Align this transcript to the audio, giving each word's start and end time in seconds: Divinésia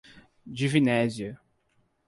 Divinésia 0.47 1.37